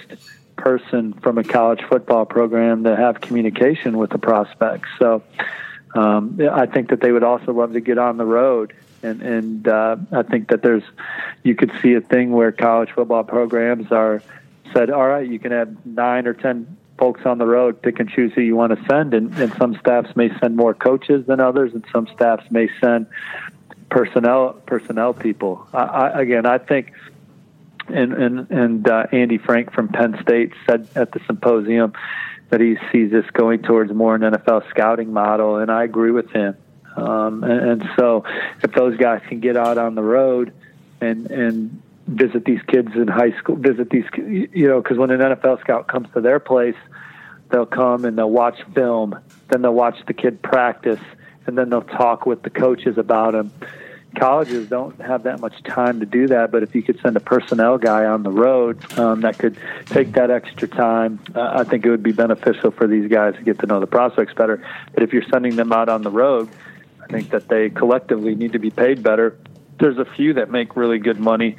person 0.56 1.14
from 1.14 1.38
a 1.38 1.44
college 1.44 1.82
football 1.90 2.26
program 2.26 2.84
to 2.84 2.96
have 2.96 3.20
communication 3.20 3.98
with 3.98 4.12
the 4.12 4.20
prospects. 4.20 4.88
So, 5.00 5.24
um, 5.96 6.40
I 6.50 6.66
think 6.66 6.90
that 6.92 7.02
they 7.02 7.12
would 7.12 7.24
also 7.24 7.52
love 7.52 7.74
to 7.74 7.82
get 7.82 7.98
on 7.98 8.18
the 8.18 8.26
road 8.26 8.74
and 9.04 9.22
and 9.22 9.68
uh, 9.68 9.98
I 10.12 10.24
think 10.24 10.50
that 10.50 10.62
there's 10.62 10.84
you 11.44 11.56
could 11.56 11.72
see 11.82 11.94
a 11.94 12.02
thing 12.02 12.32
where 12.32 12.52
college 12.52 12.92
football 12.92 13.24
programs 13.24 13.92
are 13.92 14.22
said, 14.74 14.90
all 14.90 15.08
right, 15.08 15.28
you 15.28 15.40
can 15.40 15.52
have 15.52 15.86
nine 15.86 16.28
or 16.28 16.34
ten 16.34 16.78
folks 16.98 17.22
on 17.26 17.40
the 17.40 17.46
road, 17.46 17.82
pick 17.82 18.00
and 18.00 18.10
choose 18.10 18.32
who 18.34 18.42
you 18.42 18.56
want 18.56 18.78
to 18.78 18.86
send, 18.86 19.14
and, 19.14 19.34
and 19.40 19.52
some 19.56 19.76
staffs 19.80 20.16
may 20.16 20.30
send 20.40 20.56
more 20.56 20.74
coaches 20.74 21.26
than 21.26 21.40
others, 21.40 21.74
and 21.74 21.84
some 21.92 22.08
staffs 22.14 22.50
may 22.52 22.70
send 22.80 23.08
personnel 23.90 24.54
personnel 24.66 25.14
people. 25.14 25.68
I, 25.74 25.80
I, 25.80 26.22
again, 26.22 26.46
I 26.46 26.58
think. 26.58 26.94
And 27.88 28.14
and 28.14 28.52
and 28.52 28.88
uh, 28.88 29.08
Andy 29.12 29.38
Frank 29.38 29.74
from 29.74 29.90
Penn 29.90 30.18
State 30.22 30.54
said 30.66 30.88
at 30.96 31.12
the 31.12 31.20
symposium 31.26 31.94
that 32.50 32.62
he 32.62 32.78
sees 32.92 33.12
this 33.12 33.26
going 33.32 33.64
towards 33.64 33.92
more 33.92 34.14
an 34.14 34.22
NFL 34.22 34.70
scouting 34.70 35.12
model, 35.12 35.58
and 35.58 35.72
I 35.72 35.84
agree 35.84 36.12
with 36.12 36.30
him. 36.30 36.56
Um, 36.96 37.44
and, 37.44 37.82
and 37.82 37.90
so, 37.98 38.26
if 38.64 38.72
those 38.74 38.98
guys 38.98 39.22
can 39.28 39.40
get 39.40 39.58
out 39.58 39.78
on 39.78 39.96
the 39.96 40.04
road 40.04 40.54
and 41.00 41.30
and 41.32 41.82
visit 42.08 42.46
these 42.46 42.62
kids 42.68 42.90
in 42.96 43.08
high 43.08 43.38
school, 43.38 43.56
visit 43.56 43.90
these, 43.90 44.06
you 44.18 44.68
know, 44.68 44.82
because 44.82 44.98
when 44.98 45.12
an 45.12 45.20
NFL 45.20 45.62
scout 45.62 45.88
comes 45.88 46.08
to 46.14 46.22
their 46.22 46.40
place, 46.40 46.76
they'll 47.50 47.66
come 47.66 48.06
and 48.06 48.18
they'll 48.18 48.30
watch 48.30 48.60
film, 48.74 49.18
then 49.50 49.62
they'll 49.62 49.74
watch 49.74 49.98
the 50.08 50.14
kid 50.14 50.42
practice, 50.42 51.00
and 51.46 51.58
then 51.58 51.70
they'll 51.70 51.82
talk 51.82 52.26
with 52.26 52.44
the 52.44 52.50
coaches 52.50 52.98
about 52.98 53.36
him. 53.36 53.52
Colleges 54.20 54.68
don't 54.68 55.00
have 55.00 55.24
that 55.24 55.40
much 55.40 55.64
time 55.64 56.02
to 56.02 56.06
do 56.06 56.28
that, 56.28 56.52
but 56.52 56.64
if 56.64 56.76
you 56.76 56.84
could 56.84 57.00
send 57.00 57.16
a 57.16 57.22
personnel 57.22 57.78
guy 57.78 58.04
on 58.06 58.24
the 58.24 58.30
road 58.30 58.78
um, 59.00 59.22
that 59.22 59.40
could 59.40 59.58
take 59.86 60.12
that 60.14 60.30
extra 60.30 60.68
time, 60.68 61.22
uh, 61.34 61.52
I 61.56 61.64
think 61.64 61.86
it 61.86 61.90
would 61.90 62.04
be 62.04 62.12
beneficial 62.12 62.72
for 62.72 62.88
these 62.88 63.10
guys 63.10 63.36
to 63.36 63.42
get 63.42 63.60
to 63.60 63.68
know 63.68 63.80
the 63.80 63.88
prospects 63.88 64.34
better. 64.34 64.62
But 64.94 65.04
if 65.04 65.14
you're 65.14 65.24
sending 65.32 65.56
them 65.56 65.72
out 65.72 65.88
on 65.88 66.02
the 66.02 66.10
road, 66.10 66.50
think 67.08 67.32
that 67.32 67.48
they 67.48 67.70
collectively 67.70 68.36
need 68.36 68.54
to 68.54 68.60
be 68.60 68.70
paid 68.70 69.04
better. 69.04 69.38
There's 69.80 69.98
a 69.98 70.06
few 70.06 70.34
that 70.36 70.52
make 70.52 70.76
really 70.76 71.00
good 71.00 71.20
money, 71.20 71.56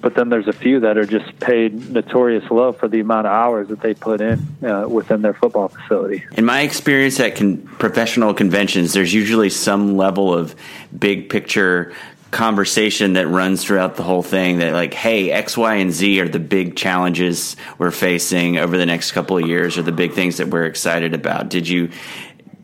but 0.00 0.14
then 0.14 0.28
there's 0.28 0.48
a 0.48 0.52
few 0.52 0.80
that 0.80 0.98
are 0.98 1.06
just 1.06 1.38
paid 1.40 1.90
notorious 1.90 2.48
low 2.50 2.72
for 2.72 2.88
the 2.88 3.00
amount 3.00 3.26
of 3.26 3.32
hours 3.32 3.68
that 3.68 3.80
they 3.80 3.94
put 3.94 4.20
in 4.20 4.40
uh, 4.64 4.86
within 4.88 5.22
their 5.22 5.34
football 5.34 5.68
facility. 5.68 6.24
In 6.32 6.44
my 6.44 6.60
experience 6.60 7.18
at 7.18 7.36
con- 7.36 7.58
professional 7.78 8.34
conventions, 8.34 8.92
there's 8.92 9.12
usually 9.12 9.50
some 9.50 9.96
level 9.96 10.32
of 10.32 10.54
big 10.96 11.28
picture 11.28 11.92
conversation 12.30 13.14
that 13.14 13.28
runs 13.28 13.64
throughout 13.64 13.96
the 13.96 14.02
whole 14.02 14.22
thing 14.22 14.58
that 14.58 14.72
like 14.72 14.92
hey 14.92 15.30
x 15.30 15.56
y 15.56 15.76
and 15.76 15.92
z 15.92 16.20
are 16.20 16.28
the 16.28 16.40
big 16.40 16.76
challenges 16.76 17.56
we're 17.78 17.92
facing 17.92 18.58
over 18.58 18.76
the 18.76 18.84
next 18.84 19.12
couple 19.12 19.38
of 19.38 19.46
years 19.46 19.78
or 19.78 19.82
the 19.82 19.92
big 19.92 20.12
things 20.12 20.38
that 20.38 20.48
we're 20.48 20.66
excited 20.66 21.14
about 21.14 21.48
did 21.48 21.68
you 21.68 21.88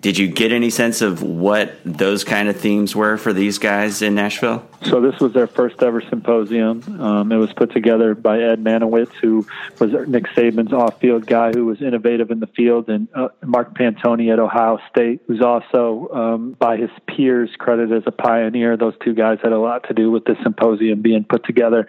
did 0.02 0.18
you 0.18 0.26
get 0.26 0.50
any 0.50 0.68
sense 0.68 1.00
of 1.00 1.22
what 1.22 1.76
those 1.84 2.24
kind 2.24 2.48
of 2.48 2.56
themes 2.56 2.94
were 2.94 3.16
for 3.16 3.32
these 3.32 3.58
guys 3.58 4.02
in 4.02 4.16
Nashville? 4.16 4.66
So 4.82 5.00
this 5.00 5.20
was 5.20 5.32
their 5.32 5.46
first 5.46 5.80
ever 5.80 6.00
symposium. 6.00 7.00
Um, 7.00 7.30
it 7.30 7.36
was 7.36 7.52
put 7.52 7.72
together 7.72 8.16
by 8.16 8.42
Ed 8.42 8.64
Marynowitz, 8.64 9.12
who 9.22 9.46
was 9.78 9.92
Nick 10.08 10.24
Saban's 10.34 10.72
off-field 10.72 11.26
guy, 11.26 11.52
who 11.52 11.66
was 11.66 11.80
innovative 11.80 12.32
in 12.32 12.40
the 12.40 12.48
field, 12.48 12.88
and 12.88 13.06
uh, 13.14 13.28
Mark 13.44 13.78
Pantoni 13.78 14.32
at 14.32 14.40
Ohio 14.40 14.80
State, 14.90 15.22
who's 15.28 15.40
also 15.40 16.08
um, 16.12 16.56
by 16.58 16.76
his 16.76 16.90
peers 17.06 17.50
credited 17.56 17.96
as 17.96 18.02
a 18.06 18.12
pioneer. 18.12 18.76
Those 18.76 18.94
two 19.04 19.14
guys 19.14 19.38
had 19.40 19.52
a 19.52 19.58
lot 19.58 19.86
to 19.86 19.94
do 19.94 20.10
with 20.10 20.24
the 20.24 20.36
symposium 20.42 21.00
being 21.00 21.22
put 21.22 21.44
together 21.44 21.86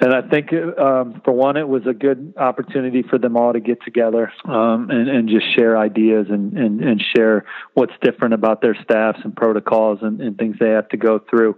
and 0.00 0.14
I 0.14 0.22
think 0.22 0.52
um, 0.52 1.20
for 1.24 1.32
one, 1.32 1.58
it 1.58 1.68
was 1.68 1.82
a 1.86 1.92
good 1.92 2.32
opportunity 2.38 3.02
for 3.02 3.18
them 3.18 3.36
all 3.36 3.52
to 3.52 3.60
get 3.60 3.82
together 3.84 4.32
um, 4.46 4.90
and, 4.90 5.08
and, 5.08 5.28
just 5.28 5.44
share 5.54 5.76
ideas 5.76 6.26
and, 6.30 6.56
and, 6.56 6.82
and, 6.82 7.02
share 7.14 7.44
what's 7.74 7.92
different 8.00 8.32
about 8.32 8.62
their 8.62 8.74
staffs 8.82 9.18
and 9.24 9.36
protocols 9.36 9.98
and, 10.00 10.22
and 10.22 10.38
things 10.38 10.56
they 10.58 10.70
have 10.70 10.88
to 10.88 10.96
go 10.96 11.20
through. 11.28 11.56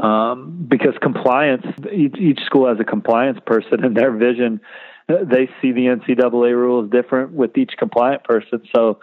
Um, 0.00 0.66
because 0.68 0.94
compliance, 1.02 1.66
each, 1.92 2.16
each 2.16 2.40
school 2.46 2.68
has 2.68 2.78
a 2.80 2.84
compliance 2.84 3.38
person, 3.44 3.84
and 3.84 3.96
their 3.96 4.12
vision 4.12 4.60
they 5.06 5.50
see 5.60 5.72
the 5.72 5.86
NCAA 5.86 6.54
rules 6.54 6.90
different 6.90 7.32
with 7.32 7.56
each 7.58 7.72
compliant 7.78 8.24
person. 8.24 8.62
So 8.74 9.00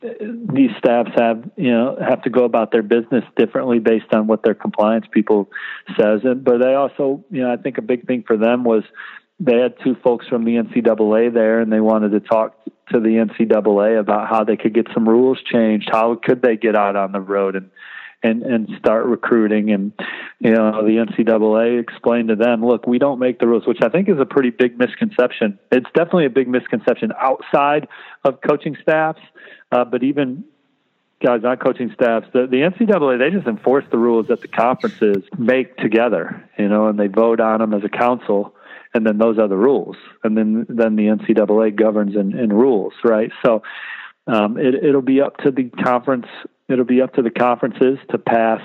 these 0.00 0.70
staffs 0.78 1.10
have 1.16 1.50
you 1.56 1.70
know 1.70 1.96
have 2.00 2.22
to 2.22 2.30
go 2.30 2.44
about 2.44 2.72
their 2.72 2.82
business 2.82 3.24
differently 3.36 3.78
based 3.78 4.12
on 4.12 4.26
what 4.26 4.42
their 4.42 4.54
compliance 4.54 5.06
people 5.10 5.50
says. 5.98 6.20
And 6.24 6.42
but 6.42 6.58
they 6.58 6.74
also 6.74 7.24
you 7.30 7.42
know 7.42 7.52
I 7.52 7.56
think 7.56 7.76
a 7.78 7.82
big 7.82 8.06
thing 8.06 8.24
for 8.26 8.36
them 8.36 8.64
was 8.64 8.84
they 9.38 9.58
had 9.58 9.74
two 9.82 9.96
folks 10.02 10.26
from 10.28 10.44
the 10.44 10.52
NCAA 10.52 11.34
there, 11.34 11.60
and 11.60 11.72
they 11.72 11.80
wanted 11.80 12.12
to 12.12 12.20
talk 12.20 12.56
to 12.92 13.00
the 13.00 13.26
NCAA 13.26 13.98
about 13.98 14.28
how 14.28 14.44
they 14.44 14.56
could 14.56 14.74
get 14.74 14.86
some 14.94 15.08
rules 15.08 15.38
changed. 15.42 15.88
How 15.90 16.14
could 16.14 16.40
they 16.40 16.56
get 16.56 16.76
out 16.76 16.96
on 16.96 17.12
the 17.12 17.20
road 17.20 17.56
and 17.56 17.70
and 18.24 18.42
and 18.42 18.68
start 18.78 19.06
recruiting. 19.06 19.70
And 19.70 19.92
you 20.40 20.50
know, 20.50 20.84
the 20.84 21.04
NCAA 21.06 21.80
explained 21.80 22.28
to 22.30 22.36
them, 22.36 22.64
look, 22.64 22.86
we 22.86 22.98
don't 22.98 23.20
make 23.20 23.38
the 23.38 23.46
rules, 23.46 23.66
which 23.66 23.82
I 23.82 23.88
think 23.88 24.08
is 24.08 24.18
a 24.18 24.26
pretty 24.26 24.50
big 24.50 24.76
misconception. 24.76 25.58
It's 25.70 25.86
definitely 25.94 26.26
a 26.26 26.30
big 26.30 26.48
misconception 26.48 27.12
outside 27.20 27.86
of 28.24 28.40
coaching 28.40 28.76
staffs, 28.82 29.20
uh, 29.70 29.84
but 29.84 30.02
even 30.02 30.44
guys 31.24 31.40
on 31.44 31.56
coaching 31.56 31.90
staffs, 31.94 32.26
the, 32.32 32.46
the 32.46 32.58
NCAA, 32.58 33.18
they 33.18 33.30
just 33.30 33.46
enforce 33.46 33.84
the 33.90 33.98
rules 33.98 34.26
that 34.28 34.40
the 34.40 34.48
conferences 34.48 35.22
make 35.38 35.76
together, 35.78 36.48
you 36.58 36.68
know, 36.68 36.88
and 36.88 36.98
they 36.98 37.06
vote 37.06 37.40
on 37.40 37.60
them 37.60 37.72
as 37.72 37.82
a 37.84 37.88
council, 37.88 38.54
and 38.92 39.06
then 39.06 39.18
those 39.18 39.38
are 39.38 39.48
the 39.48 39.56
rules. 39.56 39.96
And 40.22 40.36
then, 40.36 40.66
then 40.68 40.96
the 40.96 41.04
NCAA 41.04 41.76
governs 41.76 42.14
and, 42.14 42.52
rules, 42.52 42.92
right? 43.04 43.30
So 43.44 43.62
um, 44.26 44.58
it, 44.58 44.74
it'll 44.74 45.02
be 45.02 45.20
up 45.20 45.38
to 45.38 45.50
the 45.50 45.70
conference, 45.82 46.26
it'll 46.68 46.84
be 46.84 47.00
up 47.00 47.14
to 47.14 47.22
the 47.22 47.30
conferences 47.30 47.98
to 48.10 48.18
pass 48.18 48.60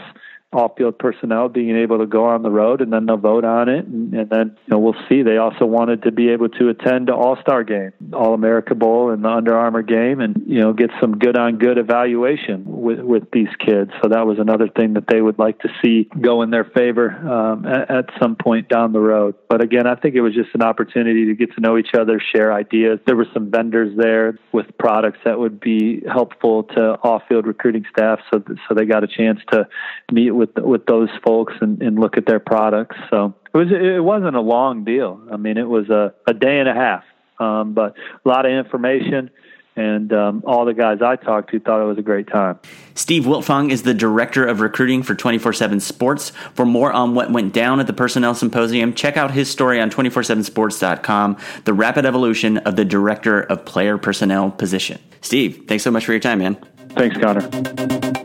off-field 0.51 0.97
personnel 0.97 1.47
being 1.47 1.77
able 1.77 1.99
to 1.99 2.07
go 2.07 2.25
on 2.25 2.41
the 2.41 2.49
road, 2.49 2.81
and 2.81 2.91
then 2.91 3.05
they'll 3.05 3.17
vote 3.17 3.45
on 3.45 3.69
it, 3.69 3.85
and, 3.85 4.13
and 4.15 4.29
then 4.31 4.57
you 4.65 4.71
know 4.71 4.79
we'll 4.79 4.95
see. 5.07 5.21
They 5.21 5.37
also 5.37 5.65
wanted 5.65 6.03
to 6.03 6.11
be 6.11 6.29
able 6.29 6.49
to 6.49 6.69
attend 6.69 7.07
the 7.07 7.13
All-Star 7.13 7.63
game, 7.63 7.91
All-America 8.13 8.73
Bowl, 8.73 9.11
and 9.11 9.23
the 9.23 9.29
Under 9.29 9.55
Armour 9.55 9.83
game, 9.83 10.19
and 10.19 10.41
you 10.47 10.59
know 10.59 10.73
get 10.73 10.89
some 10.99 11.19
good-on-good 11.19 11.77
evaluation 11.77 12.63
with 12.65 12.99
with 12.99 13.29
these 13.31 13.49
kids. 13.63 13.91
So 14.01 14.09
that 14.09 14.25
was 14.25 14.39
another 14.39 14.67
thing 14.67 14.93
that 14.93 15.05
they 15.07 15.21
would 15.21 15.37
like 15.37 15.59
to 15.59 15.69
see 15.83 16.09
go 16.19 16.41
in 16.41 16.49
their 16.49 16.65
favor 16.65 17.11
um, 17.11 17.67
at, 17.67 17.91
at 17.91 18.05
some 18.19 18.35
point 18.35 18.69
down 18.69 18.91
the 18.91 18.99
road. 18.99 19.35
But 19.49 19.61
again, 19.61 19.85
I 19.85 19.95
think 19.95 20.15
it 20.15 20.21
was 20.21 20.33
just 20.33 20.49
an 20.55 20.63
opportunity 20.63 21.27
to 21.27 21.35
get 21.35 21.53
to 21.55 21.61
know 21.61 21.77
each 21.77 21.93
other, 21.93 22.19
share 22.19 22.51
ideas. 22.51 22.99
There 23.05 23.15
were 23.15 23.27
some 23.35 23.51
vendors 23.51 23.95
there 23.97 24.39
with 24.51 24.65
products 24.79 25.19
that 25.25 25.37
would 25.37 25.59
be 25.59 26.01
helpful 26.11 26.63
to 26.63 26.97
off-field 27.03 27.45
recruiting 27.45 27.85
staff, 27.91 28.19
so 28.33 28.43
so 28.67 28.73
they 28.73 28.85
got 28.85 29.03
a 29.03 29.07
chance 29.07 29.39
to 29.51 29.67
meet 30.11 30.38
with 30.39 30.57
with 30.57 30.85
those 30.87 31.09
folks 31.23 31.53
and, 31.61 31.81
and 31.83 31.99
look 31.99 32.17
at 32.17 32.25
their 32.25 32.39
products. 32.39 32.95
So 33.11 33.35
it 33.53 33.57
was 33.57 33.67
it 33.71 34.03
wasn't 34.03 34.35
a 34.35 34.41
long 34.41 34.83
deal. 34.83 35.21
I 35.31 35.37
mean, 35.37 35.57
it 35.57 35.67
was 35.67 35.89
a, 35.89 36.13
a 36.25 36.33
day 36.33 36.59
and 36.59 36.67
a 36.67 36.73
half, 36.73 37.03
um, 37.37 37.73
but 37.73 37.95
a 38.25 38.27
lot 38.27 38.45
of 38.45 38.51
information. 38.51 39.29
And 39.75 40.11
um, 40.11 40.43
all 40.45 40.65
the 40.65 40.73
guys 40.73 41.01
I 41.01 41.15
talked 41.15 41.51
to 41.51 41.59
thought 41.59 41.81
it 41.81 41.85
was 41.85 41.97
a 41.97 42.01
great 42.01 42.27
time. 42.27 42.59
Steve 42.95 43.23
Wiltfong 43.23 43.71
is 43.71 43.83
the 43.83 43.93
director 43.93 44.45
of 44.45 44.59
recruiting 44.59 45.03
for 45.03 45.15
24 45.15 45.53
7 45.53 45.79
Sports. 45.79 46.31
For 46.53 46.65
more 46.65 46.91
on 46.91 47.15
what 47.15 47.31
went 47.31 47.53
down 47.53 47.79
at 47.79 47.87
the 47.87 47.93
Personnel 47.93 48.35
Symposium, 48.35 48.93
check 48.93 49.15
out 49.15 49.31
his 49.31 49.49
story 49.49 49.79
on 49.79 49.89
247sports.com, 49.89 51.37
The 51.63 51.73
Rapid 51.73 52.05
Evolution 52.05 52.57
of 52.57 52.75
the 52.75 52.83
Director 52.83 53.41
of 53.41 53.63
Player 53.63 53.97
Personnel 53.97 54.51
Position. 54.51 54.99
Steve, 55.21 55.63
thanks 55.67 55.83
so 55.83 55.91
much 55.91 56.05
for 56.05 56.11
your 56.11 56.19
time, 56.19 56.39
man. 56.39 56.57
Thanks, 56.89 57.17
Connor. 57.17 58.18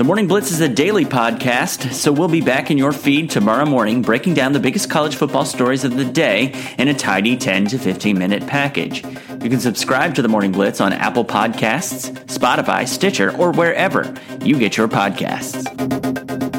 The 0.00 0.04
Morning 0.04 0.28
Blitz 0.28 0.50
is 0.50 0.62
a 0.62 0.68
daily 0.68 1.04
podcast, 1.04 1.92
so 1.92 2.10
we'll 2.10 2.26
be 2.26 2.40
back 2.40 2.70
in 2.70 2.78
your 2.78 2.90
feed 2.90 3.28
tomorrow 3.28 3.66
morning 3.66 4.00
breaking 4.00 4.32
down 4.32 4.54
the 4.54 4.58
biggest 4.58 4.88
college 4.88 5.14
football 5.14 5.44
stories 5.44 5.84
of 5.84 5.94
the 5.94 6.06
day 6.06 6.54
in 6.78 6.88
a 6.88 6.94
tidy 6.94 7.36
10 7.36 7.66
to 7.66 7.78
15 7.78 8.18
minute 8.18 8.46
package. 8.46 9.04
You 9.04 9.50
can 9.50 9.60
subscribe 9.60 10.14
to 10.14 10.22
The 10.22 10.28
Morning 10.28 10.52
Blitz 10.52 10.80
on 10.80 10.94
Apple 10.94 11.26
Podcasts, 11.26 12.12
Spotify, 12.34 12.88
Stitcher, 12.88 13.36
or 13.36 13.52
wherever 13.52 14.14
you 14.42 14.58
get 14.58 14.78
your 14.78 14.88
podcasts. 14.88 16.49